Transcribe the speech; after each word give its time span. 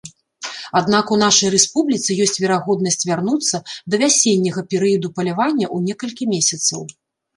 Аднак 0.79 1.11
у 1.15 1.17
нашай 1.23 1.51
рэспубліцы 1.55 2.09
ёсць 2.25 2.41
верагоднасць 2.43 2.99
вярнуцца 3.09 3.57
да 3.89 3.95
вясенняга 4.05 4.61
перыяду 4.75 5.07
палявання 5.19 5.65
ў 5.75 5.93
некалькі 5.93 6.23
месяцаў. 6.35 6.81